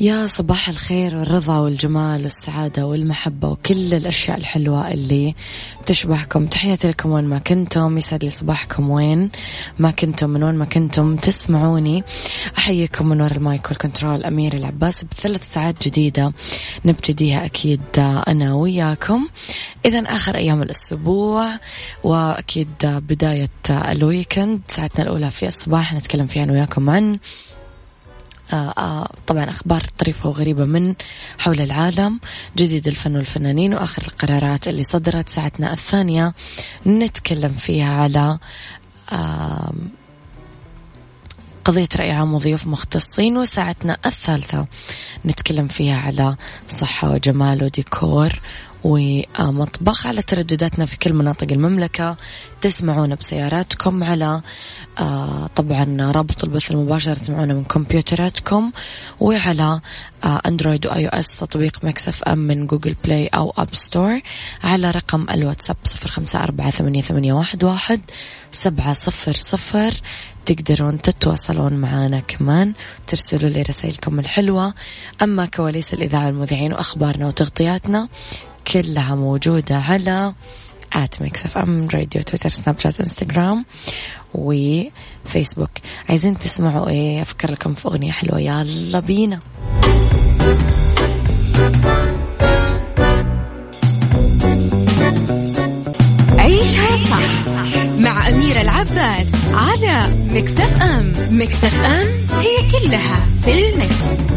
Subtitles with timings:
[0.00, 5.34] يا صباح الخير والرضا والجمال والسعادة والمحبة وكل الأشياء الحلوة اللي
[5.86, 6.46] تشبهكم.
[6.46, 7.98] تحياتي لكم وين ما كنتم.
[7.98, 9.30] يسعد لي صباحكم وين
[9.78, 12.04] ما كنتم من وين ما كنتم تسمعوني.
[12.58, 14.24] أحييكم من وراء ال mic وال control.
[14.24, 16.32] أميرة العباس بثلاث ساعات جديدة
[16.84, 17.80] نبتديها أكيد
[18.28, 19.28] أنا وياكم.
[19.84, 21.58] إذا آخر أيام الأسبوع
[22.04, 27.18] وأكيد بداية ال weekend ساعتنا الأولى في الصباح نتكلم فيها أنا وياكم عن
[29.26, 30.94] طبعا أخبار طريفة وغريبة من
[31.38, 32.20] حول العالم
[32.56, 36.32] جديد الفن والفنانين وآخر القرارات اللي صدرت ساعتنا الثانية.
[36.86, 38.38] نتكلم فيها على
[41.64, 44.66] قضية رأي عام وضيوف مختصين وساعتنا الثالثة.
[45.26, 46.36] نتكلم فيها على
[46.68, 48.40] صحة وجمال وديكور
[48.84, 52.16] ومطبخ على تردداتنا في كل مناطق المملكة.
[52.60, 54.40] تسمعونا بسياراتكم على
[55.00, 58.72] آه، طبعا رابط البث المباشر تسمعونا من كمبيوتراتكم
[59.20, 59.80] وعلى
[60.24, 64.20] آه، أندرويد و iOS تطبيق Mix FM من Google Play أو App Store
[64.64, 67.32] على رقم الواتساب صفر خمسة أربعة ثمانية,
[67.62, 68.00] واحد
[68.52, 69.94] سبعة صفر صفر.
[70.46, 72.74] تقدرون تتواصلون معنا كمان
[73.06, 74.74] ترسلوا لي رسائلكم الحلوة.
[75.22, 78.08] أما كواليس الإذاعة المذيعين وأخبارنا وتغطياتنا
[78.66, 80.34] كلها موجودة على
[80.92, 83.64] at Mix FM Radio تويتر سناب شات انستغرام
[84.34, 85.70] وفيسبوك
[86.08, 88.40] عايزين تسمعوا إيه؟ أفكر لكم في أغنية حلوة.
[88.40, 89.40] يلا بينا.
[96.38, 100.00] عيشها صح مع أميرة العباس على
[100.30, 101.12] Mix FM.
[101.30, 102.08] Mix FM
[102.40, 104.30] هي كلها في ال mix.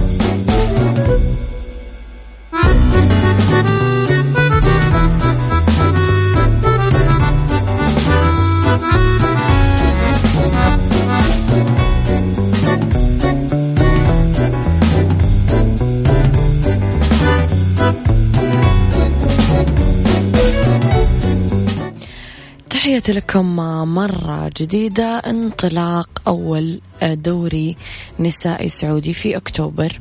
[22.84, 23.56] تحياتي لكم
[23.96, 25.18] مرة جديدة.
[25.18, 27.78] انطلاق أول دوري
[28.20, 30.00] نسائي سعودي في أكتوبر.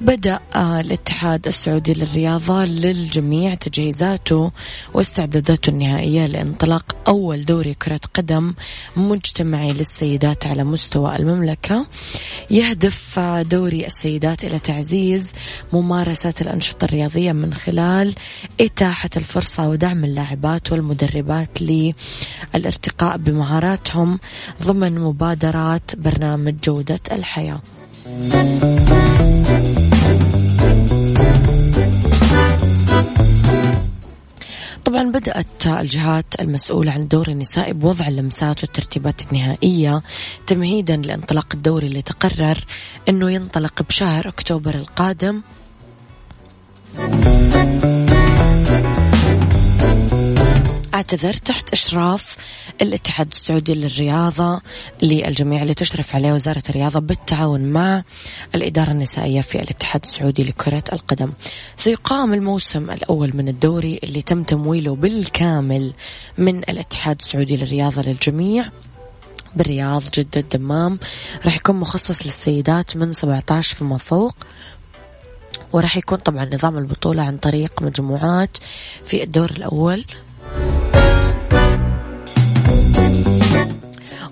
[0.00, 4.52] بدأ الاتحاد السعودي للرياضة للجميع تجهيزاته
[4.94, 8.54] واستعداداته النهائية لانطلاق أول دوري كرة قدم
[8.96, 11.86] مجتمعي للسيدات على مستوى المملكة.
[12.50, 13.18] يهدف
[13.50, 15.32] دوري السيدات إلى تعزيز
[15.72, 18.14] ممارسة الأنشطة الرياضية من خلال
[18.60, 21.62] إتاحة الفرصة ودعم اللاعبات والمدربات
[22.54, 24.18] للارتقاء بمهاراتهم
[24.62, 27.60] ضمن مبادرات برنامج جودة الحياة.
[34.84, 40.02] طبعا بدأت الجهات المسؤولة عن الدور النسائي بوضع اللمسات والترتيبات النهائية
[40.46, 42.64] تمهيدا لانطلاق الدوري اللي تقرر
[43.08, 45.42] أنه ينطلق بشهر أكتوبر القادم
[50.94, 52.36] أعتذر تحت إشراف
[52.82, 54.60] الاتحاد السعودي للرياضة
[55.02, 58.02] للجميع اللي تشرف عليه وزارة الرياضة بالتعاون مع
[58.54, 61.32] الإدارة النسائية في الاتحاد السعودي لكرة القدم.
[61.76, 65.92] سيقام الموسم الأول من الدوري اللي تم تمويله بالكامل
[66.38, 68.64] من الاتحاد السعودي للرياضة للجميع.
[69.56, 70.98] بالرياض جدة الدمام
[71.44, 74.34] راح يكون مخصص للسيدات من 17 فما فوق
[75.72, 78.58] وراح يكون طبعا نظام البطولة عن طريق مجموعات
[79.04, 80.04] في الدور الأول.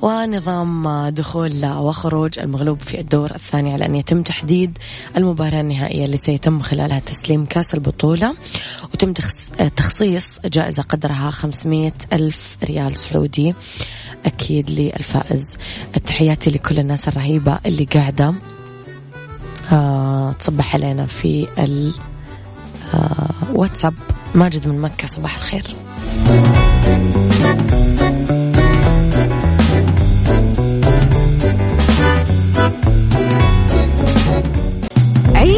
[0.03, 4.79] ونظام دخول وخروج المغلوب في الدور الثاني على أن يتم تحديد
[5.17, 8.35] المباراة النهائية اللي سيتم خلالها تسليم كأس البطولة
[8.95, 9.13] وتم
[9.77, 13.55] تخصيص جائزة قدرها 500 ألف ريال سعودي.
[14.27, 15.47] أكيد للفائز.
[16.07, 18.35] تحياتي لكل الناس الرهيبة اللي قاعدة
[19.73, 21.47] آه تصبح علينا في
[23.55, 23.95] واتساب.
[24.35, 25.67] ماجد من مكة صباح الخير.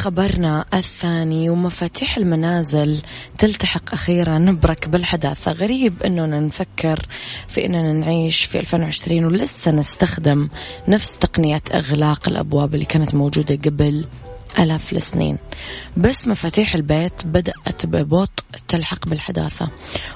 [0.00, 3.02] لخبرنا الثاني ومفاتيح المنازل
[3.38, 7.06] تلتحق أخيرا بركب الحداثة غريب أننا نفكر
[7.48, 10.48] في أننا نعيش في 2020 ولسه نستخدم
[10.88, 14.06] نفس تقنية إغلاق الأبواب اللي كانت موجودة قبل
[14.58, 15.38] آلاف السنين.
[15.96, 19.68] بس مفاتيح البيت بدأت ببطء تلحق بالحداثة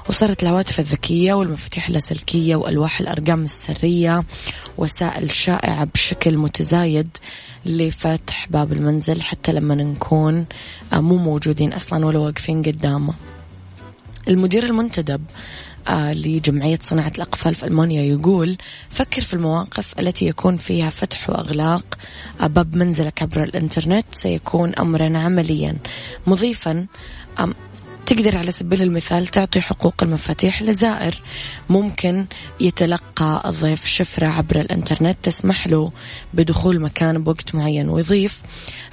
[0.09, 4.25] وصارت الهواتف الذكية والمفاتيح اللاسلكية وألواح الأرقام السرية
[4.79, 7.09] وسائل شائعة بشكل متزايد
[7.67, 10.47] لفتح باب المنزل حتى لما نكون
[10.93, 13.15] مو موجودين أصلا ولا واقفين قدامه.
[14.29, 18.57] المدير المنتدب آه، لجمعية صناعة الأقفال في ألمانيا يقول
[18.91, 21.99] فكر في المواقف التي يكون فيها فتح وإغلاق
[22.41, 25.77] آه، باب منزلك عبر الإنترنت سيكون أمرا عمليا.
[26.27, 26.87] مضيفا
[28.07, 31.23] تقدر على سبيل المثال تعطي حقوق المفاتيح لزائر.
[31.69, 32.27] ممكن
[32.61, 35.93] يتلقى الضيف شفرة عبر الإنترنت تسمح له
[36.35, 38.41] بدخول مكان بوقت معين ويضيف.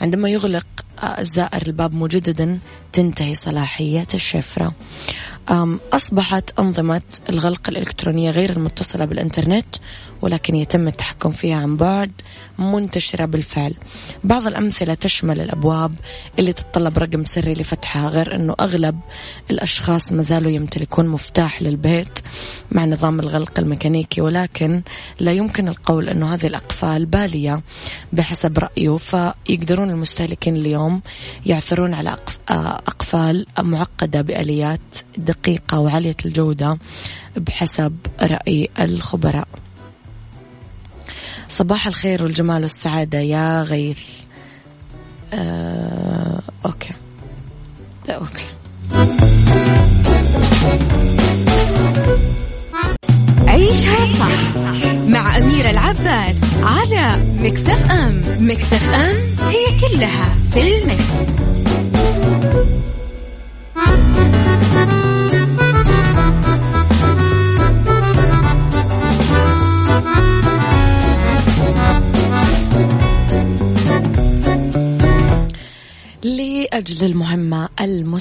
[0.01, 0.65] عندما يغلق
[0.99, 2.59] آه، الزائر الباب مجددا
[2.93, 4.73] تنتهي صلاحية الشفرة.
[5.93, 9.75] أصبحت أنظمة الغلق الإلكترونية غير المتصلة بالإنترنت
[10.21, 12.11] ولكن يتم التحكم فيها عن بعد
[12.57, 13.73] منتشرة بالفعل.
[14.23, 15.91] بعض الأمثلة تشمل الأبواب
[16.39, 18.99] اللي تتطلب رقم سري لفتحها غير أنه أغلب
[19.51, 22.19] الأشخاص ما زالوا يمتلكون مفتاح للبيت
[22.71, 24.81] مع نظام الغلق الميكانيكي ولكن
[25.19, 27.61] لا يمكن القول أنه هذه الأقفال بالية
[28.13, 28.97] بحسب رأيه.
[28.97, 31.01] فيقدرون المستهلكين اليوم
[31.45, 32.17] يعثرون على
[32.87, 34.79] أقفال معقدة بآليات
[35.31, 36.77] دقيقة وعالية الجودة
[37.37, 39.47] بحسب رأي الخبراء.
[41.47, 43.99] صباح الخير والجمال والسعادة يا غيث.
[45.33, 46.93] آه، أوكي.
[48.09, 48.45] Okay.
[53.47, 54.57] عيشها صح
[55.07, 58.21] مع أميرة العباس على Mix FM.
[58.39, 59.15] Mix FM
[59.47, 61.70] هي كلها في ال mix.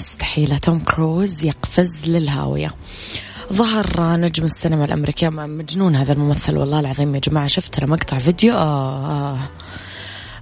[0.01, 2.75] المستحيلة توم كروز يقفز للهاوية.
[3.53, 9.07] ظهر نجم السينما الأمريكية مجنون هذا الممثل والله العظيم يا جماعة شفت مقطع فيديو؟ آه,
[9.07, 9.39] آه.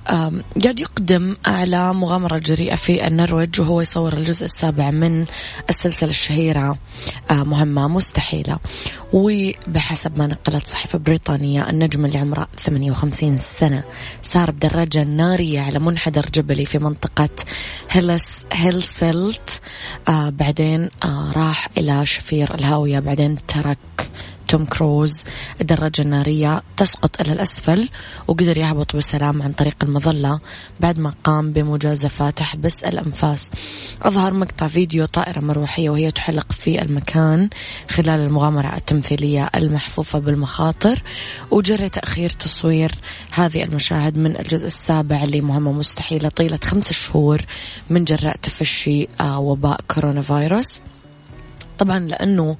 [0.08, 5.26] قاعد يقدم على مغامرة جريئة في النرويج وهو يصور الجزء السابع من
[5.70, 6.78] السلسلة الشهيرة
[7.30, 8.58] آه، مهمة مستحيلة.
[9.12, 13.82] وبحسب ما نقلت صحيفة بريطانية النجم اللي عمره 58 سنة
[14.22, 17.28] سار بدراجة نارية على منحدر جبلي في منطقة
[17.90, 19.60] هيلس هيلسلت.
[20.08, 23.78] آه بعدين آه راح إلى شفير الهاوية بعدين ترك
[24.48, 25.18] توم كروز
[25.60, 27.88] الدراجة النارية تسقط إلى الأسفل
[28.28, 30.40] وقدر يهبط بسلام عن طريق المظلة
[30.80, 33.50] بعد ما قام بمجازفة تحبس الأنفاس.
[34.02, 37.50] أظهر مقطع فيديو طائرة مروحية وهي تحلق في المكان
[37.90, 41.02] خلال المغامرة التمثيلية المحفوفة بالمخاطر
[41.50, 42.92] وجرى تأخير تصوير
[43.30, 47.42] هذه المشاهد من الجزء السابع لمهمة مستحيلة طيلة خمس شهور
[47.90, 50.80] من جراء تفشي آه، وباء كورونا فيروس.
[51.78, 52.56] طبعا لأنه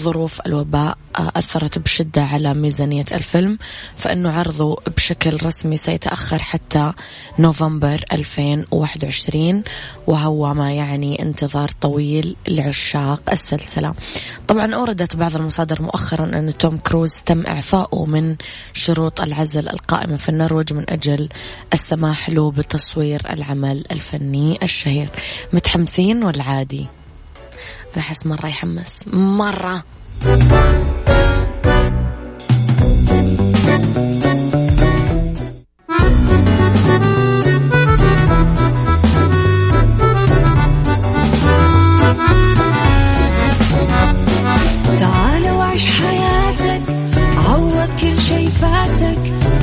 [0.00, 3.58] ظروف الوباء آه، أثرت بشدة على ميزانية الفيلم
[3.96, 6.92] فإنه عرضه بشكل رسمي سيتأخر حتى
[7.38, 9.62] نوفمبر 2021
[10.06, 13.94] وهو ما يعني انتظار طويل لعشاق السلسلة.
[14.48, 18.36] طبعا أوردت بعض المصادر مؤخرا أن توم كروز تم إعفائه من
[18.72, 21.28] شروط العزل القائمة في النرويج من أجل
[21.72, 25.08] السماح له بتصوير العمل الفني الشهير.
[25.52, 26.99] متحمسين والعادي
[27.98, 28.92] أحس مرة يحمس.
[29.12, 29.84] مرة.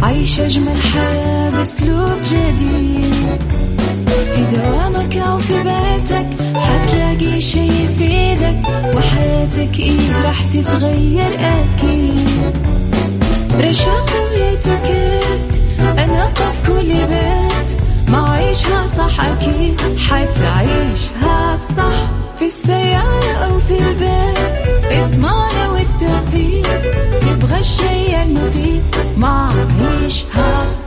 [0.04, 3.07] عيش أجمل حياة بأسلوب جديد.
[10.38, 12.58] راح تتغير أكيد.
[13.60, 15.62] رشاق ويتوكيت
[15.98, 17.82] أنا قف كل بيت.
[18.12, 22.10] ما عيشها صح أكيد حتعيشها صح.
[22.40, 24.38] في السيارة أو في البيت
[24.92, 26.82] إضمعنا والتوفيق.
[27.22, 28.84] تبغى الشيء المفيد
[29.18, 29.50] ما
[30.02, 30.87] عيشها صح.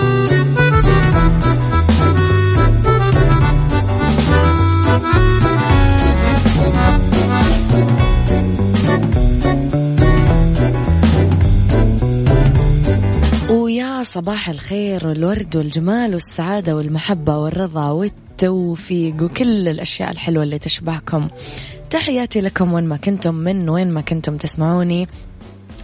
[14.13, 21.29] صباح الخير والورد والجمال والسعادة والمحبة والرضا والتوفيق وكل الأشياء الحلوة اللي تشبهكم.
[21.89, 25.07] تحياتي لكم وين ما كنتم من وين ما كنتم تسمعوني.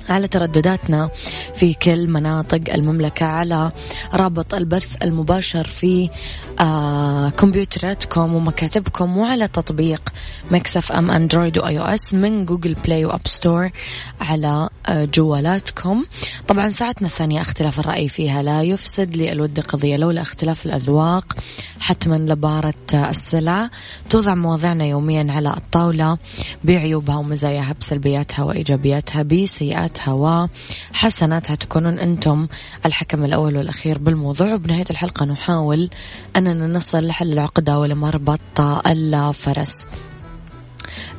[0.10, 1.10] على تردداتنا
[1.56, 3.72] في كل مناطق المملكة على
[4.14, 6.10] رابط البث المباشر في
[6.60, 10.02] آه كمبيوتراتكم ومكاتبكم وعلى تطبيق
[10.52, 13.70] Mix FM أندرويد و iOS من Google Play و App Store
[14.22, 16.06] على آه جوالاتكم.
[16.48, 21.36] طبعا ساعتنا الثانية اختلاف الرأي فيها لا يفسد لي الود قضية لولا اختلاف الأذواق
[21.80, 23.70] حتما لبارة السلع
[24.10, 26.18] توضع مواضيعنا يوميا على الطاولة
[26.64, 29.97] بعيوبها ومزاياها بسلبياتها وإيجابياتها بسيئاتها.
[30.08, 32.48] وحسناتها تكونون أنتم
[32.86, 34.54] الحكم الأول والأخير بالموضوع.
[34.54, 35.90] وبنهاية الحلقة نحاول
[36.36, 39.88] أننا نصل لحل العقدة ولمربط الفرس.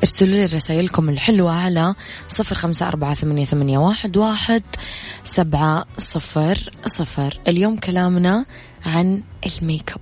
[0.03, 1.95] ارسلوا لي رسائلكم الحلوة على
[2.27, 4.63] صفر خمسة أربعة ثمانية, ثمانية واحد, واحد
[5.23, 7.39] سبعة صفر صفر.
[7.47, 8.45] اليوم كلامنا
[8.85, 10.01] عن الميك اب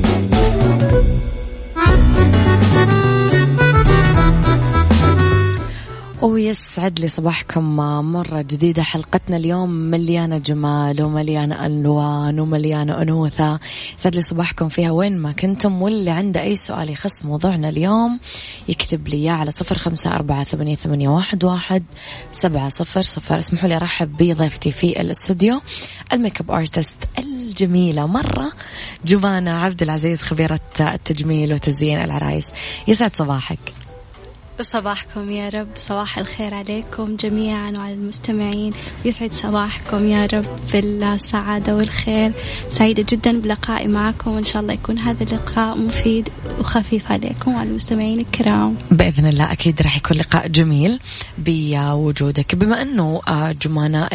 [6.21, 7.75] ويسعد لي صباحكم.
[8.11, 9.69] مرة جديدة حلقتنا اليوم.
[9.69, 13.59] مليانة جمال ومليانة ألوان ومليانة أنوثة.
[13.99, 15.81] يسعد لي صباحكم فيها وين ما كنتم.
[15.81, 18.19] واللي عنده أي سؤال يخص موضوعنا اليوم
[18.67, 21.83] يكتب لي على صفر خمسة أربعة ثمانية, ثمانية واحد, واحد
[22.31, 23.39] سبعة صفر صفر.
[23.39, 25.61] اسمحوا لي أرحب بضيفتي في الأستوديو
[26.13, 28.07] ال makeup artist الجميلة.
[28.07, 28.51] مرة
[29.05, 32.47] جمانة عبد العزيز خبيرة التجميل وتزيين العرايس.
[32.87, 33.59] يسعد صباحك.
[34.61, 38.73] صباحكم يا رب صباح الخير عليكم جميعا وعلى المستمعين.
[39.05, 42.31] يسعد صباحكم يا رب بالسعادة والخير.
[42.69, 48.19] سعيدة جدا بلقائي معكم وإن شاء الله يكون هذا اللقاء مفيد وخفيف عليكم وعلى المستمعين
[48.19, 48.77] الكرام.
[48.91, 50.99] بإذن الله أكيد راح يكون لقاء جميل
[51.37, 52.55] بوجودك.
[52.55, 54.09] بما أنه آه، جمانة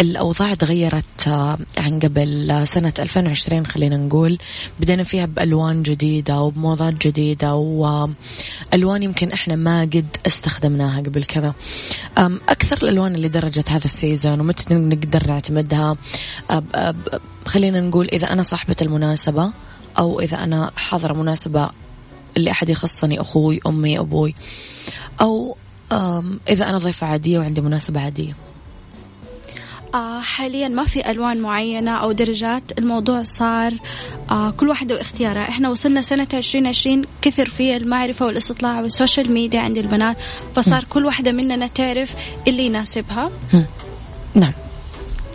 [0.00, 4.38] الأوضاع تغيرت آه، عن قبل سنة 2020 خلينا نقول.
[4.80, 11.54] بدينا فيها بألوان جديدة وبموضات جديدة وألوان يمكن يمكن إحنا ما قد استخدمناها قبل كذا.
[12.48, 15.96] أكثر الألوان اللي درجت هذا ال season ومتى نقدر نعتمدها؟
[16.50, 16.96] أب أب
[17.46, 19.52] خلينا نقول إذا أنا صاحبة المناسبة
[19.98, 21.70] أو إذا أنا حاضرة مناسبة
[22.36, 24.34] اللي أحد يخصني أخوي أمي أبوي.
[25.20, 25.56] أو
[26.48, 28.34] إذا أنا ضيفة عادية وعندي مناسبة عادية.
[29.94, 32.62] آه حاليا ما في ألوان معينة أو درجات.
[32.78, 33.74] الموضوع صار
[34.30, 35.48] آه كل واحدة واختيارها.
[35.48, 40.16] إحنا وصلنا سنة 2020 كثر في المعرفة والاستطلاع وال social media عند البنات
[40.54, 42.14] فصار كل واحدة مننا تعرف
[42.48, 43.30] اللي يناسبها.
[44.34, 44.52] نعم.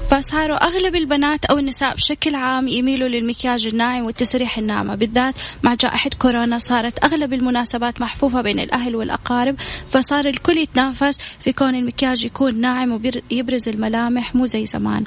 [0.10, 4.96] فصاروا أغلب البنات أو النساء بشكل عام يميلوا للمكياج الناعم والتسريح الناعمة.
[4.96, 9.56] بالذات مع جائحة كورونا صارت أغلب المناسبات محفوفة بين الأهل والأقارب
[9.90, 12.92] فصار الكل يتنافس في كون المكياج يكون ناعم
[13.32, 15.04] ويبرز الملامح مو زي زمان.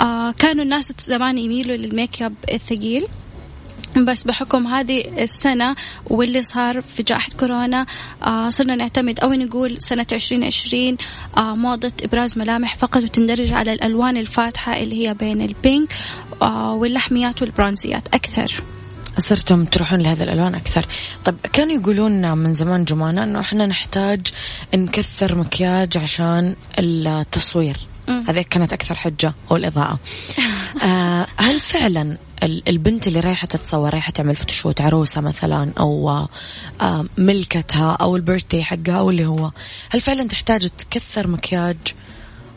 [0.00, 3.06] آه كانوا الناس زمان يميلوا للميك أب الثقيل.
[4.04, 5.76] بس بحكم هذه السنة
[6.06, 7.86] واللي صار في جائحة كورونا
[8.22, 10.96] آه صرنا نعتمد أو نقول سنة 2020
[11.36, 15.94] آه موضة إبراز ملامح فقط وتندرج على الألوان الفاتحة اللي هي بين ال pink
[16.42, 18.62] آه واللحميات والبرونزيات أكثر.
[19.18, 20.86] صرتم تروحون لهذه الألوان أكثر.
[21.24, 24.26] طيب كانوا يقولون من زمان جمانة إنه إحنا نحتاج
[24.74, 27.76] نكثر مكياج عشان التصوير.
[28.28, 29.98] هذه كانت أكثر حجة والإضاءة.
[30.82, 36.10] آه هل فعلا البنت اللي رايحة تتصور رايحة تعمل فوتوشوت عروسة مثلا أو
[36.80, 39.50] آه، ملكتها أو البيرثدي حقها أو اللي هو
[39.90, 41.76] هل فعلا تحتاج تكثر مكياج؟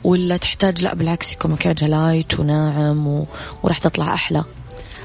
[0.03, 3.27] ولا تحتاج لا بالعكس يكون مكياجها light وناعم و...
[3.63, 4.43] وراح تطلع أحلى؟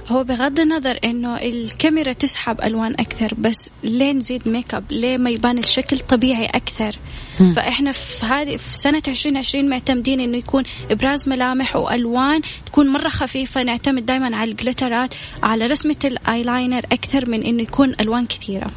[0.09, 5.31] هو بغض النظر إنه الكاميرا تسحب ألوان أكثر بس ليه نزيد ميك اب ليه ما
[5.31, 6.99] يبان الشكل طبيعي أكثر؟
[7.41, 7.53] م.
[7.53, 13.63] فإحنا في هذه في سنة 2020 معتمدين إنه يكون إبراز ملامح وألوان تكون مرة خفيفة
[13.63, 18.71] نعتمد دائما على الجلترات على رسمة الأيلاينر أكثر من إنه يكون ألوان كثيرة.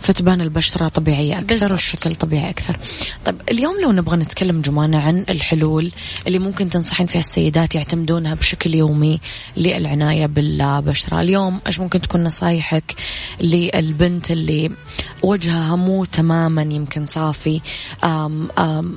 [0.00, 1.70] فتبان البشرة طبيعية أكثر بالزبط.
[1.70, 2.76] والشكل طبيعي أكثر
[3.24, 5.90] طيب اليوم لو نبغى نتكلم جمانة عن الحلول
[6.26, 9.20] اللي ممكن تنصحين فيها السيدات يعتمدونها بشكل يومي
[9.56, 12.94] للعناية بالبشرة اليوم إيش ممكن تكون نصايحك
[13.40, 14.70] للبنت اللي
[15.22, 17.60] وجهها مو تماما يمكن صافي
[18.04, 18.96] أم أم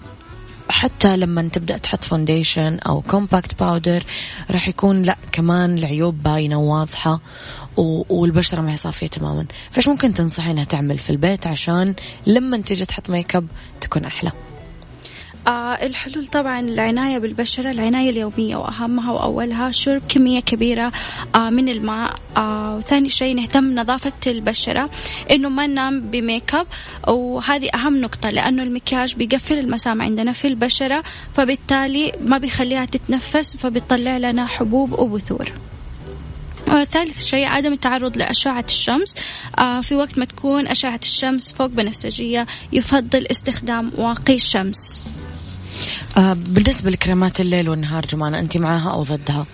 [0.69, 4.03] حتى لما تبدأ تحط foundation أو compact powder
[4.51, 7.19] راح يكون لا كمان العيوب باينة وواضحة
[8.09, 9.45] والبشرة ما هي صافية تماما.
[9.71, 11.93] فايش ممكن تنصحينها تعمل في البيت عشان
[12.27, 13.47] لما تيجي تحط ميك اب
[13.81, 14.31] تكون أحلى؟
[15.47, 20.91] آه الحلول طبعا العناية بالبشرة العناية اليومية وأهمها وأولها شرب كمية كبيرة
[21.35, 22.15] آه من الماء.
[22.37, 24.89] آه وثاني شيء نهتم نظافة البشرة
[25.31, 26.67] إنه ما ننام بميك أب
[27.07, 34.17] وهذه أهم نقطة لأنه المكياج بيقفل المسام عندنا في البشرة فبالتالي ما بيخليها تتنفس فبيطلع
[34.17, 35.51] لنا حبوب وبثور
[36.83, 39.15] ثالث شيء عدم التعرض لأشعة الشمس.
[39.59, 45.01] آه في وقت ما تكون أشعة الشمس فوق بنفسجية يفضل استخدام واقي الشمس.
[46.17, 49.45] بالنسبة لكريمات الليل والنهار جمانة أنت معها أو ضدها؟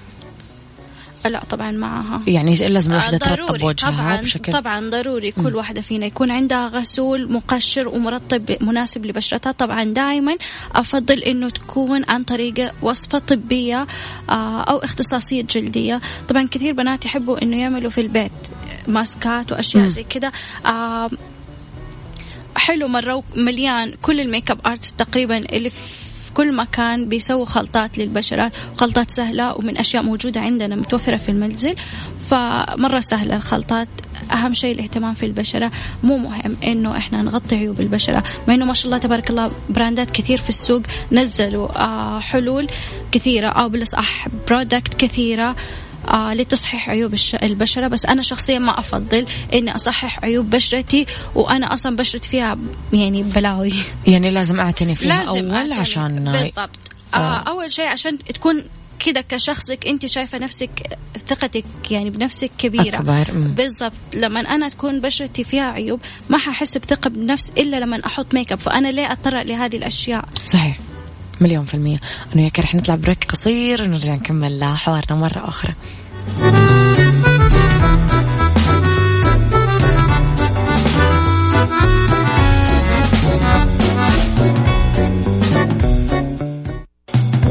[1.25, 5.81] لا طبعا معها يعني لازم الوحدة آه ترطب وجهها طبعا بشكل طبعا ضروري كل واحدة
[5.81, 9.51] فينا يكون عندها غسول مقشر ومرطب مناسب لبشرتها.
[9.51, 10.35] طبعا دائما
[10.75, 13.87] أفضل إنه تكون عن طريق وصفة طبية
[14.29, 16.01] آه أو اختصاصية جلدية.
[16.29, 18.31] طبعا كثير بنات يحبوا إنه يعملوا في البيت
[18.87, 20.31] ماسكات وأشياء زي كذا.
[20.65, 21.09] آه
[22.55, 25.77] حلو مرة مليان كل ال makeup artist تقريبا اللي في
[26.33, 31.75] كل مكان بيسووا خلطات للبشرة خلطات سهلة ومن أشياء موجودة عندنا متوفرة في المنزل.
[32.29, 33.87] فمرة سهلة الخلطات
[34.33, 35.71] أهم شيء الاهتمام في البشرة.
[36.03, 40.11] مو مهم إنه إحنا نغطي عيوب البشرة مع إنه ما شاء الله تبارك الله براندات
[40.11, 42.67] كثير في السوق نزلوا آه حلول
[43.11, 45.55] كثيرة أو بالأصح برودكت كثيرة.
[46.07, 47.87] آه لتصحيح عيوب البشرة.
[47.87, 52.57] بس أنا شخصيا ما أفضل إني أصحح عيوب بشرتي وأنا أصلا بشرتي فيها
[52.93, 53.73] يعني بلاوي.
[54.07, 55.73] يعني لازم أعتني فيها لازم أول أعتني.
[55.73, 56.69] عشان بالضبط.
[57.13, 57.17] آه.
[57.17, 57.49] آه.
[57.49, 58.63] أول شيء عشان تكون
[58.99, 60.69] كذا كشخصك أنت شايفة نفسك
[61.27, 62.95] ثقتك يعني بنفسك كبيرة.
[62.95, 63.25] أكبر.
[63.31, 63.93] بالضبط.
[64.13, 68.59] لما أنا تكون بشرتي فيها عيوب ما ححس بثقة بنفس إلا لما أحط ميك أب.
[68.59, 70.79] فأنا ليه أضطر لهذه الأشياء؟ صحيح.
[71.41, 71.97] مليون في المية.
[72.33, 75.73] أنا وياك رح نطلع break قصير ونرجع نكمل حوارنا مرة أخرى.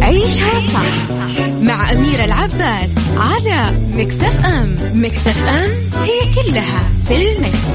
[0.03, 1.11] عيشها صح
[1.62, 5.70] مع أميرة العباس على Mix FM Mix FM
[6.03, 7.68] هي كلها في ال mix.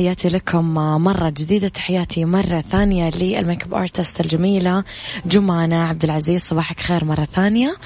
[0.00, 4.84] تحياتي لكم مرة جديدة تحياتي مرة ثانية لل makeup artist الجميلة
[5.26, 7.76] جمانة عبد العزيز صباحك خير مرة ثانية.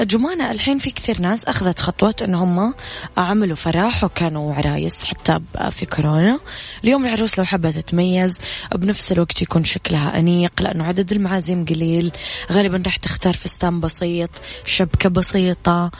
[0.00, 2.74] جمانة الحين في كثير ناس أخذت خطوة إن هم
[3.16, 5.40] عملوا فرح وكانوا عرايس حتى
[5.70, 6.38] في كورونا.
[6.84, 8.38] اليوم العروس لو حابة تتميز
[8.74, 12.12] بنفس الوقت يكون شكلها أنيق لأنه عدد المعازيم قليل.
[12.52, 14.30] غالبا راح تختار فستان بسيط
[14.64, 15.90] شبكة بسيطة.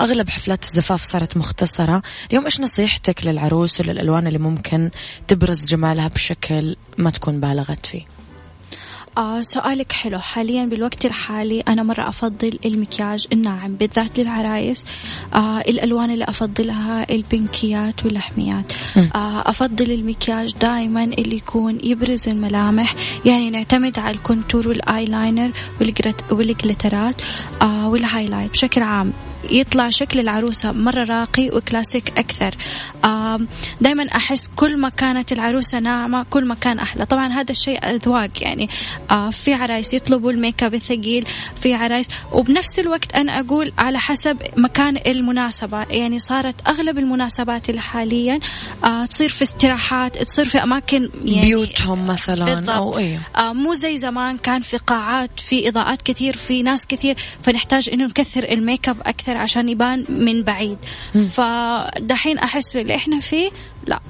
[0.00, 2.02] أغلب حفلات الزفاف صارت مختصرة.
[2.30, 4.90] اليوم إيش نصيحتك للعروس وللألوان اللي ممكن
[5.28, 8.02] تبرز جمالها بشكل ما تكون بالغت فيه.
[9.18, 10.18] آه سؤالك حلو.
[10.18, 14.84] حاليا بالوقت الحالي أنا مرة أفضل المكياج الناعم بالذات للعرايس.
[15.34, 18.72] آه الألوان اللي أفضلها البنكيات واللحميات.
[18.96, 22.94] آه أفضل المكياج دائما اللي يكون يبرز الملامح.
[23.24, 25.50] يعني نعتمد على ال contour والآيلاينر
[26.30, 27.14] والجلترات.
[27.62, 29.12] آه وال highlight بشكل عام.
[29.50, 32.54] يطلع شكل العروسة مرة راقي وكلاسيك أكثر.
[33.80, 37.06] دائما أحس كل ما كانت العروسة ناعمة كل ما كان أحلى.
[37.06, 38.68] طبعا هذا الشيء أذواق يعني.
[39.30, 42.08] في عرايس يطلبوا الميك اب الثقيل في عرايس.
[42.32, 45.82] وبنفس الوقت أنا أقول على حسب مكان المناسبة.
[45.90, 48.40] يعني صارت أغلب المناسبات اللي حاليا
[49.10, 52.70] تصير في استراحات تصير في أماكن يعني بيوتهم مثلا بالضبط.
[52.70, 57.16] أو إيه؟ مو زي زمان كان في قاعات في إضاءات كثير في ناس كثير.
[57.42, 59.27] فنحتاج إنه نكثر الميك اب أكثر.
[59.28, 60.78] أكثر عشان يبان من بعيد.
[61.30, 63.50] فدحين أحس اللي إحنا فيه
[63.86, 64.00] لا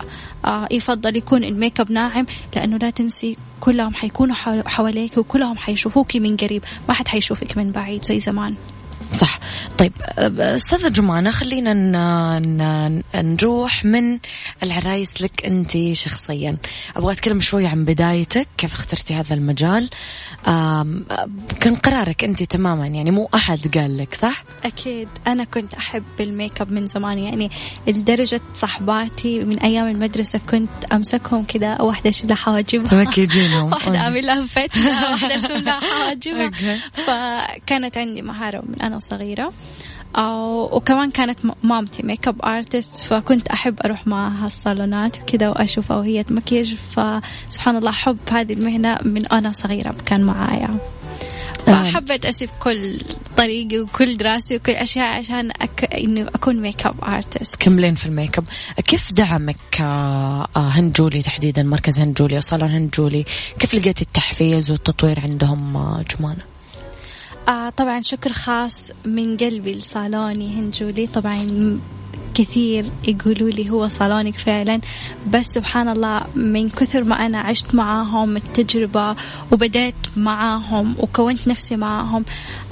[0.45, 2.27] آه يفضل يكون الميك اب ناعم
[2.57, 4.35] لأنه لا تنسي كلهم حيكونوا
[4.67, 8.55] حواليك وكلهم حيشوفوكي من قريب ما حد حيشوفك من بعيد زي زمان.
[9.13, 9.41] صح.
[9.79, 11.75] طيب أستاذة جمانة خلينا
[13.15, 14.19] نروح من
[14.63, 16.57] العرايس لك أنت شخصيا.
[16.97, 19.91] أبغى أتكلم شوي عن بدايتك كيف اخترتي هذا المجال؟
[21.61, 25.09] كان قرارك أنت تماما يعني مو أحد قال لك صح؟ أكيد.
[25.27, 27.51] أنا كنت أحب الميك اب من زمان يعني
[27.87, 34.47] لدرجة صحباتي من أيام المدرسة كنت أمسكهم كذا واحدة اشيل حواجبها تمكيجينهم واحدة اعمل لها
[34.47, 36.51] فتنة واحدة ارسم لها حواجبها
[36.93, 38.98] فكانت عندي مهارة من أنا
[40.17, 46.75] أو وكمان كانت مامتي makeup artist فكنت أحب أروح معها الصالونات وكذا وأشوفها وهي تمكيج.
[46.75, 50.79] فسبحان الله حب هذه المهنة من أنا صغيرة كان معايا.
[51.67, 53.01] فحبيت أسيب كل
[53.37, 55.95] طريقي وكل دراستي وكل أشياء عشان أك...
[55.95, 58.45] إني أكون makeup artist كملين في الميك اب
[58.87, 63.25] كيف دعمك آه، آه، هند جولي تحديدا؟ مركز هند جولي وصالون هند جولي
[63.59, 66.58] كيف لقيتي التحفيز والتطوير عندهم آه، جمانة؟
[67.49, 71.07] آه طبعا شكر خاص من قلبي لصالوني هند جولي.
[71.07, 71.79] طبعا
[72.35, 74.81] كثير يقولوا لي هو صالونك فعلا
[75.33, 79.17] بس سبحان الله من كثر ما أنا عشت معاهم التجربة
[79.53, 82.25] وبدأت معاهم وكونت نفسي معاهم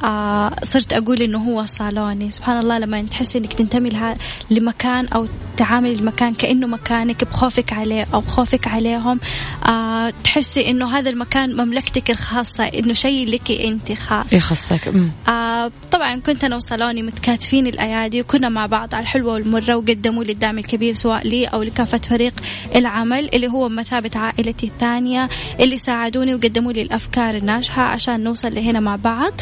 [0.04, 2.30] آه صرت أقول إنه هو صالوني.
[2.30, 4.14] سبحان الله لما تحس إنك تنتمي
[4.50, 9.20] لمكان أو تعامل المكان كأنه مكانك بخوفك عليه أو خوفك عليهم
[9.68, 14.32] آه تحسي إنه هذا المكان مملكتك الخاصة إنه شيء لك أنت خاص.
[14.32, 14.92] يخصك
[15.28, 20.32] آه طبعا كنت أنا وصالوني متكاتفين الأيادي وكنا مع بعض على الحلوة والمرة وقدموا لي
[20.32, 22.34] الدعم الكبير سواء لي أو لكافة فريق
[22.76, 25.28] العمل اللي هو بمثابة عائلتي الثانية
[25.60, 29.32] اللي ساعدوني وقدموا لي الأفكار الناجحة عشان نوصل لهنا مع بعض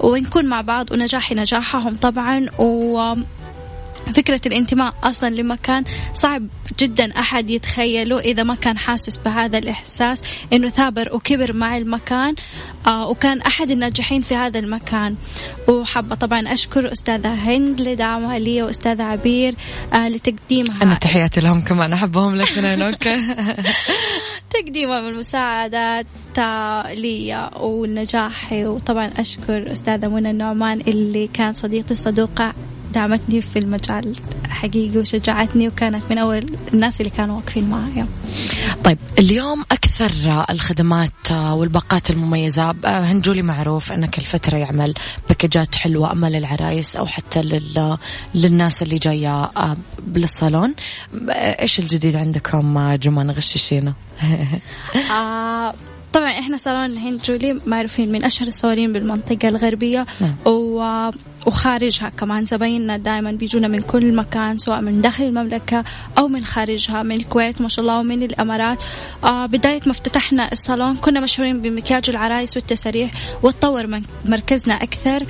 [0.00, 3.14] ونكون مع بعض ونجاحي نجاحهم طبعا و
[4.14, 5.84] فكرة الانتماء أصلا لمكان
[6.14, 6.46] صعب
[6.80, 12.34] جدا أحد يتخيله إذا ما كان حاسس بهذا الإحساس إنه ثابر وكبر مع المكان
[12.86, 15.16] آه وكان أحد الناجحين في هذا المكان.
[15.68, 19.54] وحابة طبعا أشكر أستاذة هند لدعمها لي وأستاذة عبير
[19.94, 20.82] آه لتقديمها.
[20.82, 23.14] أنا تحياتي لهم كمان أحبهم لك أوكي
[24.54, 26.06] تقديمهم المساعدات
[26.86, 32.52] لي ونجاحي وطبعا أشكر أستاذة منى النعمان اللي كان صديقتي الصدوقة
[32.92, 34.16] دعمتني في المجال
[34.48, 38.06] حقيقي وشجعتني وكانت من أول الناس اللي كانوا واقفين معايا.
[38.84, 40.10] طيب اليوم أكثر
[40.50, 44.94] الخدمات والباقات المميزة هنجولي معروف أنك الفترة يعمل
[45.28, 47.98] باكجات حلوة أما للعرايس أو حتى لل...
[48.34, 49.76] للناس اللي جاية آه،
[50.06, 50.74] للصالون
[51.30, 53.94] إيش الجديد عندكم جمان غششينا؟
[55.12, 55.74] آه
[56.12, 60.06] طبعا إحنا صالون هند جولي معروفين من أشهر الصوارين بالمنطقة الغربية.
[60.20, 60.34] نعم.
[60.46, 61.10] و
[61.46, 65.84] وخارجها كمان زبايننا دائما بيجونا من كل مكان سواء من داخل المملكة
[66.18, 68.82] أو من خارجها من الكويت ما شاء الله ومن الإمارات.
[69.24, 73.10] آه بداية ما افتتحنا الصالون كنا مشهورين بمكياج العرايس والتساريح
[73.42, 75.22] وتطور مركزنا أكثر.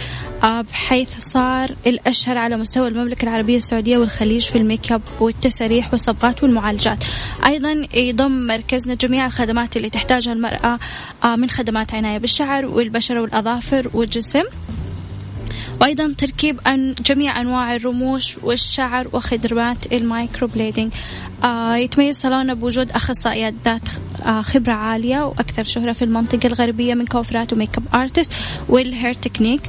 [0.45, 6.43] آه بحيث صار الأشهر على مستوى المملكة العربية السعودية والخليج في الميك أب والتساريح والصبغات
[6.43, 7.05] والمعالجات.
[7.47, 10.79] أيضا يضم مركزنا جميع الخدمات اللي تحتاجها المرأة
[11.25, 14.43] آه من خدمات عناية بالشعر والبشرة والأظافر والجسم.
[15.83, 20.93] وأيضا تركيب أن جميع أنواع الرموش والشعر وخدمات ال microblading
[21.45, 23.89] آه يتميز صالوننا بوجود أخصائيات ذات
[24.27, 28.33] آه خبرة عالية وأكثر شهرة في المنطقة الغربية من كوافيرات و makeup artist
[28.69, 29.61] وال hair technique.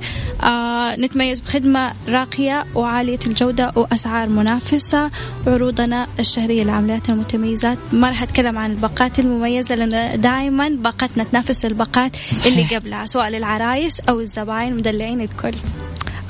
[0.43, 5.10] آه نتميز بخدمة راقية وعالية الجودة وأسعار منافسة
[5.47, 7.78] عروضنا الشهرية لعميلاتنا المتميزات.
[7.91, 12.17] ما راح أتكلم عن الباقات المميزة لأن دائما باقاتنا تنافس الباقات.
[12.45, 15.54] اللي قبلها سواء للعرايس أو الزباين مدلعين الكل.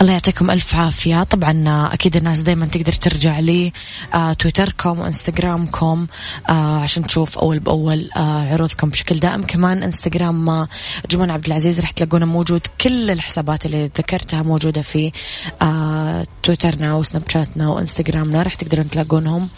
[0.02, 1.24] الله يعطيكم ألف عافية.
[1.24, 3.74] طبعا أكيد الناس دايما تقدر ترجع لي
[4.14, 6.08] آه تويتركم وإنستغرامكم
[6.50, 9.44] آه عشان تشوف أول بأول آه عروضكم بشكل دائم.
[9.44, 10.68] كمان إنستغرام آه
[11.12, 12.62] جمان عبد العزيز رح تلاقونه موجود.
[12.82, 15.12] كل الحسابات اللي ذكرتها موجودة في
[15.62, 19.50] آه تويترنا وسناب شاتنا وإنستغرامنا رح تقدرون تلاقونهم.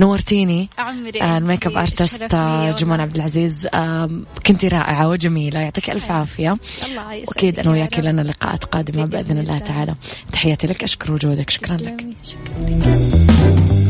[0.00, 4.10] نورتيني عمري آه ال makeup artist آه، جمان عبد العزيز آه
[4.46, 6.56] كنتي رائعة وجميلة يعطيك ألف عافية.
[6.86, 9.94] الله واكيد أنا وياك لنا لقاءات قادمة بإذن الله تعالى.
[10.32, 12.06] تحياتي لك أشكر وجودك شكرا لك.
[12.22, 13.89] شكرا.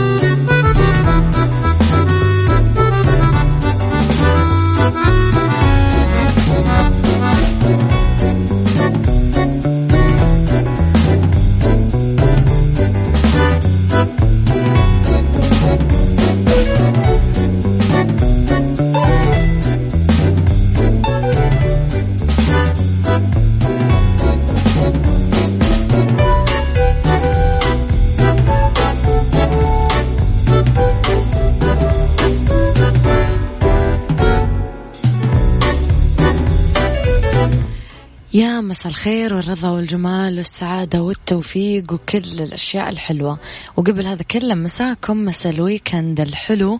[38.33, 43.39] يا مساء الخير والرضا والجمال والسعادة والتوفيق وكل الأشياء الحلوة.
[43.77, 46.79] وقبل هذا كله مساكم مساء ال weekend الحلو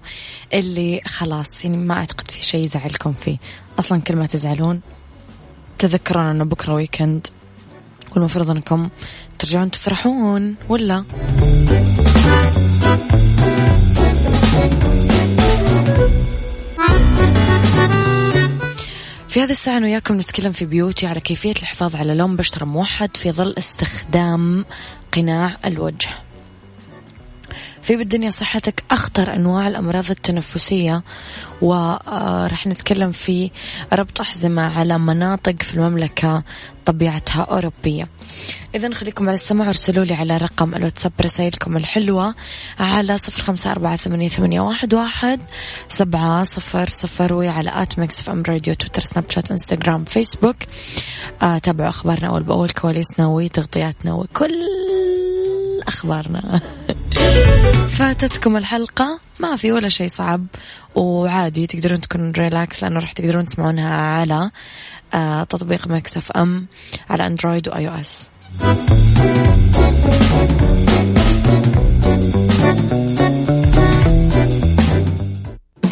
[0.53, 3.37] اللي خلاص يعني ما أعتقد في شيء يزعلكم فيه.
[3.79, 4.79] أصلا كل ما تزعلون
[5.77, 7.27] تذكرون أنه بكرة weekend
[8.15, 8.89] والمفروض أنكم
[9.39, 11.03] ترجعون تفرحون ولا؟
[19.31, 23.17] في هذا الساعة أنا وياكم نتكلم في بيوتي على كيفية الحفاظ على لون بشرة موحد
[23.17, 24.65] في ظل استخدام
[25.13, 26.09] قناع الوجه.
[27.83, 31.03] في بالدنيا صحتك أخطر أنواع الأمراض التنفسية
[31.61, 33.51] وراح نتكلم في
[33.93, 36.43] ربط أحزمة على مناطق في المملكة
[36.85, 38.07] طبيعتها أوروبية.
[38.75, 42.35] إذا خليكم على السماع ارسلوا لي على رقم الواتساب رسائلكم الحلوة
[42.79, 45.39] على صفر خمسة أربعة ثمانية, واحد
[45.89, 50.55] سبعة صفر صفر وعلى at Mix FM Radio تويتر سناب شات إنستغرام فيسبوك.
[51.41, 54.80] آه تابعوا أخبارنا أول بأول كواليسنا وتغطياتنا وكل
[55.87, 56.61] أخبارنا.
[57.89, 59.19] فاتتكم الحلقة.
[59.39, 60.45] ما في ولا شيء صعب.
[60.95, 64.51] وعادي تقدرون تكونوا relax لأنه راح تقدرون تسمعونها على
[65.13, 66.67] آه تطبيق Mix FM
[67.09, 68.29] على Android و iOS.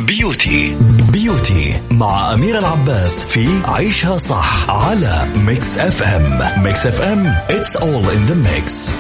[0.08, 0.78] Beauty.
[1.12, 6.64] Beauty مع أمير العباس في عيشها صح على Mix FM.
[6.64, 8.94] Mix FM it's all in the mix.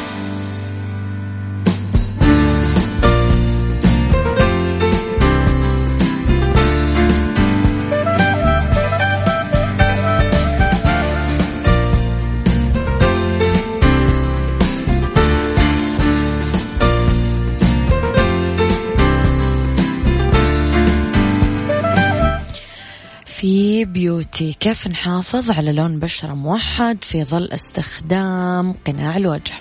[24.20, 29.54] Beauty كيف نحافظ على لون بشرة موحد في ظل استخدام قناع الوجه؟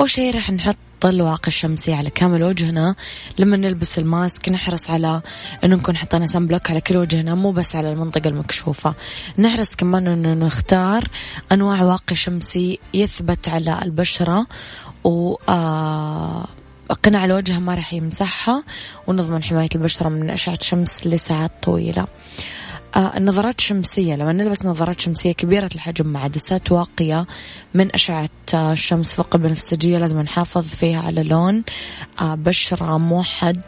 [0.00, 2.94] أول شيء راح نحط الواقي الشمسي على كامل وجهنا.
[3.38, 5.22] لما نلبس ال mask نحرص على
[5.64, 8.94] إنه نكون حطينا sunblock على كل وجهنا مو بس على المنطقة المكشوفة.
[9.38, 11.04] نحرص كمان إنه نختار
[11.52, 14.46] أنواع واقي شمسي يثبت على البشرة
[15.04, 16.48] و آه
[17.02, 18.64] قناع الوجه ما راح يمسحها
[19.06, 22.06] ونضمن حماية البشرة من أشعة الشمس لساعات طويلة.
[22.96, 27.26] النظارات الشمسية لما نلبس نظارات شمسية كبيرة الحجم مع عدسات واقية
[27.74, 31.62] من أشعة آه الشمس فوق البنفسجية لازم نحافظ فيها على لون
[32.20, 33.60] آه بشرة موحد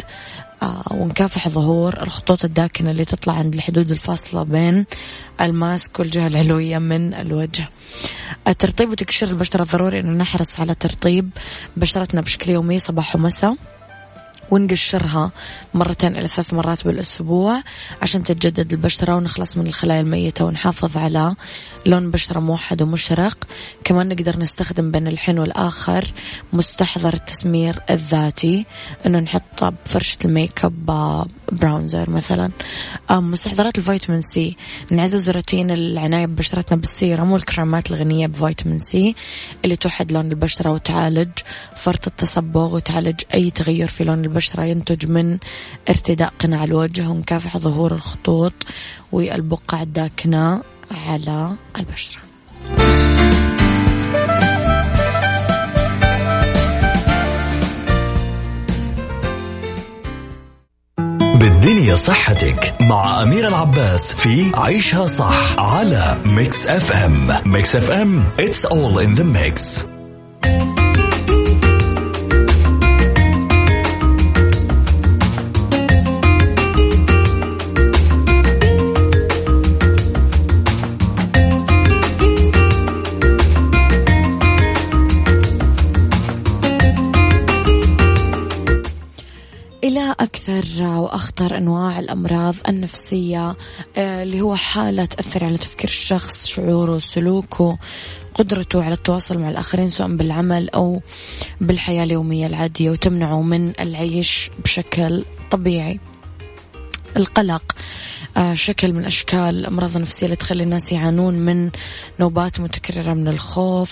[0.63, 4.87] آه ونكافح ظهور الخطوط الداكنة اللي تطلع عند الحدود الفاصلة بين
[5.41, 7.69] الماسك والجهة العلوية من الوجه.
[8.49, 11.31] الترطيب وتقشير البشرة ضروري أنه نحرص على ترطيب
[11.77, 13.57] بشرتنا بشكل يومي صباح ومساء.
[14.51, 15.31] ونقشرها
[15.75, 17.63] مرتين إلى ثلاث مرات بالأسبوع
[18.03, 21.35] عشان تتجدد البشرة ونخلص من الخلايا الميتة ونحافظ على
[21.87, 23.45] لون بشرة موحد ومشرق.
[23.85, 26.13] كمان نقدر نستخدم بين الحين والآخر
[26.53, 28.67] مستحضر التسمير الذاتي
[29.07, 30.91] إنه نحط بفرشة ال makeup
[31.53, 32.51] bronzer مثلا.
[33.11, 34.57] مستحضرات الفيتامين C.
[34.91, 39.15] نعزز روتين العناية ببشرتنا بالسيرم والكريمات الغنية بفيتامين C
[39.65, 41.31] اللي توحد لون البشرة وتعالج
[41.77, 45.39] فرط التصبغ وتعالج أي تغير في لون البشرة ينتج من
[45.89, 48.53] ارتداء قناع الوجه ومكافحة ظهور الخطوط
[49.13, 52.21] والبقع الداكنة على البشرة.
[61.41, 68.99] بالدنيا صحتك مع أمير العباس في عيشها صح على Mix FM Mix FM it's all
[68.99, 69.85] in the mix.
[90.13, 93.57] أكثر وأخطر أنواع الأمراض النفسية
[93.97, 97.79] آه، اللي هو حالة تأثر على تفكير الشخص شعوره سلوكه
[98.35, 101.01] قدرته على التواصل مع الآخرين سواء بالعمل أو
[101.61, 106.01] بالحياة اليومية العادية وتمنعه من العيش بشكل طبيعي.
[107.17, 107.77] القلق
[108.37, 111.71] آه، شكل من أشكال الأمراض النفسية اللي تخلي الناس يعانون من
[112.21, 113.91] نوبات متكررة من الخوف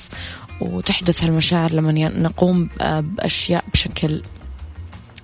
[0.60, 2.68] وتحدث هالمشاعر لما نقوم
[3.00, 4.22] بأشياء بشكل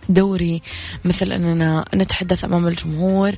[0.09, 0.63] دوري
[1.05, 3.35] مثل أننا نتحدث أمام الجمهور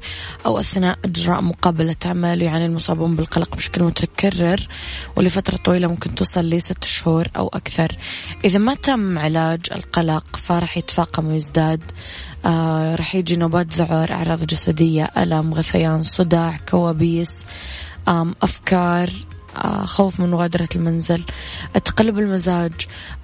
[0.47, 4.69] أو أثناء إجراء مقابلة عمل يعني المصابون بالقلق بشكل متكرر
[5.17, 7.93] ولفترة طويلة ممكن توصل لست شهور أو أكثر.
[8.45, 11.81] إذا ما تم علاج القلق فراح يتفاقم ويزداد.
[12.45, 17.47] آه راح يجي نوبات ذعر أعراض جسدية ألم غثيان صداع كوابيس
[18.43, 19.11] أفكار
[19.85, 21.25] خوف من مغادرة المنزل
[21.85, 22.73] تقلب المزاج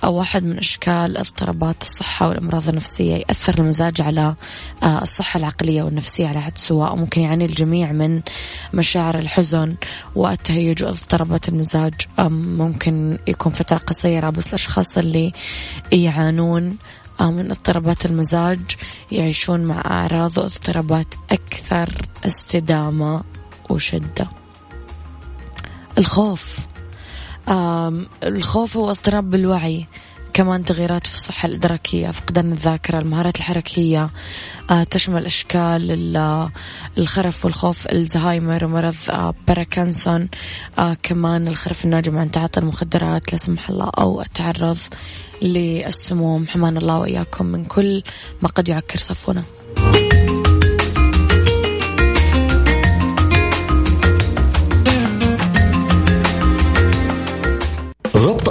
[0.04, 4.34] أو واحد من أشكال اضطرابات الصحة والأمراض النفسية يأثر المزاج على
[4.82, 8.20] آه، الصحة العقلية والنفسية على حد سواء وممكن يعاني الجميع من
[8.74, 9.74] مشاعر الحزن
[10.14, 11.94] والتهيج واضطرابات المزاج.
[12.58, 15.32] ممكن يكون فترة قصيرة بس الأشخاص اللي
[15.92, 16.76] يعانون
[17.20, 18.60] آه، من اضطرابات المزاج
[19.12, 23.22] يعيشون مع أعراض واضطرابات أكثر استدامة
[23.70, 24.41] وشدة.
[25.98, 26.58] الخوف.
[28.22, 29.86] الخوف هو اضطراب بالوعي
[30.34, 34.10] كمان تغييرات في الصحة الإدراكية فقدان الذاكرة المهارات الحركية
[34.70, 36.20] آه، تشمل أشكال
[36.98, 40.28] الخرف والخوف الزهايمر ومرض آه، باراكنسون
[40.78, 44.78] آه، كمان الخرف الناجم عن تعاطي المخدرات لا سمح الله أو التعرض
[45.42, 46.46] للسموم.
[46.48, 48.02] حمان الله وإياكم من كل
[48.42, 49.42] ما قد يعكر صفونا.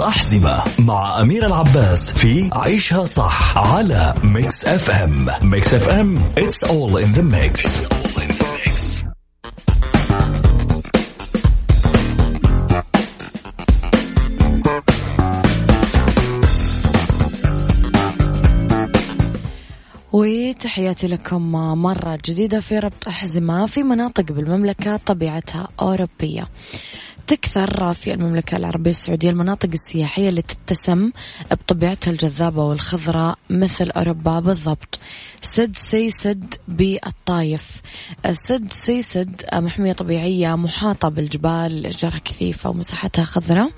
[0.08, 7.12] أحزمة مع أمير العباس في عيشها صح على Mix FM Mix FM it's all in
[7.18, 7.86] the mix,
[20.12, 26.48] وتحياتي لكم مرة جديدة في ربط أحزمة في مناطق بالمملكة طبيعتها أوروبية.
[27.26, 31.10] تكثر في المملكة العربية السعودية المناطق السياحية اللي تتسم
[31.50, 34.98] بطبيعتها الجذابة والخضراء مثل أوروبا بالضبط.
[35.40, 37.82] سد سيسد بالطايف.
[38.32, 43.70] سد سيسد محمية طبيعية محاطة بالجبال أشجارها كثيفة ومساحتها خضراء.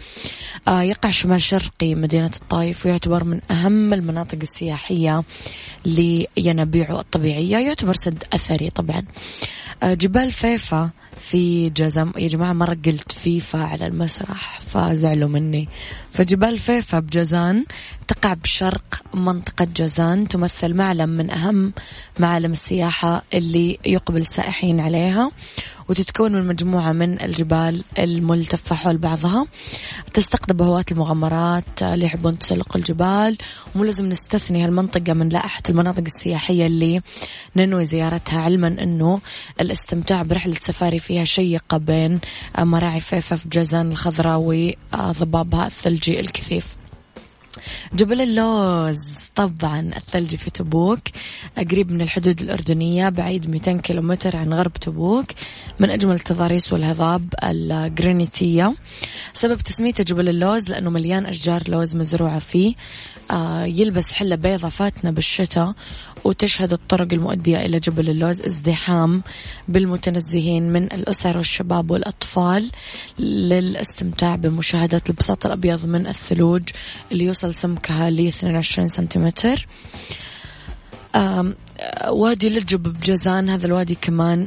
[0.68, 5.22] آه، يقع شمال شرقي مدينة الطايف ويعتبر من أهم المناطق السياحية
[5.87, 7.59] لينابيعه الطبيعية.
[7.59, 9.02] يعتبر سد أثري طبعا.
[9.85, 15.68] جبال فيفا في جازان يا جماعة مرة قلت فيفا على المسرح فزعلوا مني.
[16.12, 17.64] فجبال فيفا بجازان
[18.09, 21.72] تقع بشرق منطقة جازان تمثل معلم من أهم
[22.18, 25.31] معالم السياحة اللي يقبل السائحين عليها.
[25.88, 29.47] وتتكون من مجموعة من الجبال الملتفة حول بعضها.
[30.14, 33.38] تستقطب هواة المغامرات اللي يحبون تسلق الجبال.
[33.75, 37.01] ومو لازم نستثني هالمنطقة من لائحة المناطق السياحية اللي
[37.57, 39.20] ننوي زيارتها علما أنه
[39.61, 42.20] الاستمتاع برحلة سفاري فيها شيقة بين
[42.59, 44.38] مراعي فيفا في جازان الخضراء
[44.92, 46.77] وضبابها الثلجي الكثيف.
[47.94, 49.24] جبل اللوز.
[49.37, 51.00] طبعا الثلج في تبوك
[51.70, 55.27] قريب من الحدود الأردنية بعيد 200 كيلومتر عن غرب تبوك
[55.81, 58.75] من أجمل التضاريس والهضاب الجرانيتية
[59.33, 62.74] سبب تسميته جبل اللوز لأنه مليان أشجار لوز مزروعة فيه.
[63.65, 65.73] يلبس حلة بيضة فاتنة بالشتاء
[66.25, 69.22] وتشهد الطرق المؤدية إلى جبل اللوز ازدحام
[69.68, 72.70] بالمتنزهين من الأسر والشباب والأطفال
[73.18, 76.62] للاستمتاع بمشاهدة البساط الأبيض من الثلوج
[77.12, 79.66] اللي يوصل سمكها ل 22 سنتيمتر.
[82.09, 84.47] وادي لجب بجازان هذا الوادي كمان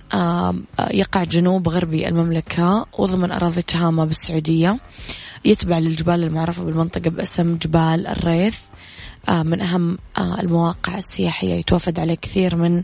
[0.91, 4.79] يقع جنوب غربي المملكة وضمن أراضي تهامة بالسعودية.
[5.47, 8.57] يتبع للجبال المعروفة بالمنطقة باسم جبال الريث
[9.29, 12.83] من أهم المواقع السياحية يتوافد عليه كثير من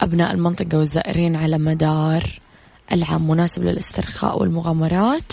[0.00, 2.40] أبناء المنطقة والزائرين على مدار
[2.92, 5.32] العام مناسب للاسترخاء والمغامرات.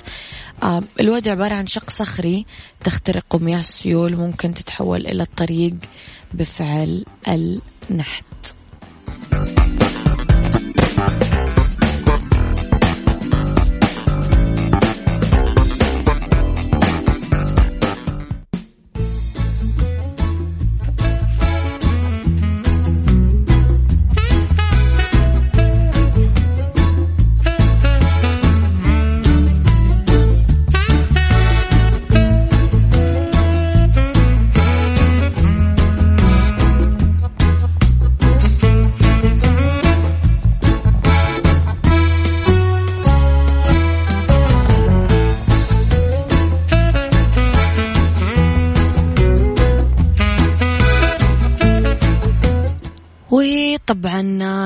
[0.99, 2.45] الوادي عبارة عن شق صخري
[2.84, 5.73] تخترق مياه السيول ممكن تتحول إلى الطريق
[6.34, 8.25] بفعل النحت.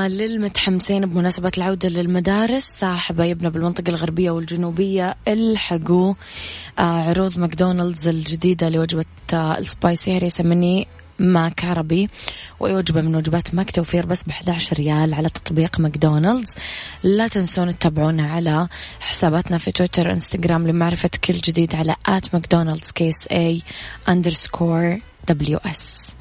[0.07, 6.13] للمتحمسين بمناسبة العودة للمدارس حبايبنا بالمنطقة الغربية والجنوبية الحقوا
[6.79, 10.87] آه، عروض ماكدونالدز الجديدة لوجبة آه، ال spicy هريسة مني
[11.19, 12.09] ماك عربي
[12.59, 16.55] وجبه من وجبات ماك توفير بس ب 11 ريال على تطبيق ماكدونالدز.
[17.03, 18.67] لا تنسون تتابعونا على
[18.99, 24.99] حساباتنا في تويتر إنستغرام لمعرفة كل جديد على at McDonald's KSA underscore
[25.29, 26.11] دبليو اس